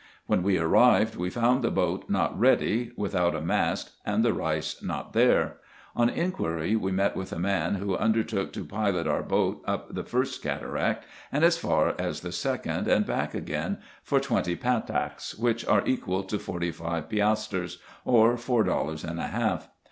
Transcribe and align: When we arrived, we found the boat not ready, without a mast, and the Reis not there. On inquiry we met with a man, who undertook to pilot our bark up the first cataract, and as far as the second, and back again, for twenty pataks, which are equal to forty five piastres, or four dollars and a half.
When 0.25 0.41
we 0.41 0.57
arrived, 0.57 1.15
we 1.15 1.29
found 1.29 1.63
the 1.63 1.69
boat 1.69 2.05
not 2.09 2.35
ready, 2.39 2.89
without 2.97 3.35
a 3.35 3.39
mast, 3.39 3.91
and 4.03 4.25
the 4.25 4.33
Reis 4.33 4.81
not 4.81 5.13
there. 5.13 5.57
On 5.95 6.09
inquiry 6.09 6.75
we 6.75 6.91
met 6.91 7.15
with 7.15 7.31
a 7.31 7.37
man, 7.37 7.75
who 7.75 7.95
undertook 7.95 8.51
to 8.53 8.65
pilot 8.65 9.05
our 9.05 9.21
bark 9.21 9.57
up 9.67 9.93
the 9.93 10.03
first 10.03 10.41
cataract, 10.41 11.05
and 11.31 11.43
as 11.43 11.59
far 11.59 11.93
as 11.99 12.21
the 12.21 12.31
second, 12.31 12.87
and 12.87 13.05
back 13.05 13.35
again, 13.35 13.77
for 14.01 14.19
twenty 14.19 14.55
pataks, 14.55 15.37
which 15.37 15.63
are 15.67 15.85
equal 15.85 16.23
to 16.23 16.39
forty 16.39 16.71
five 16.71 17.07
piastres, 17.07 17.77
or 18.03 18.37
four 18.37 18.63
dollars 18.63 19.03
and 19.03 19.19
a 19.19 19.27
half. 19.27 19.67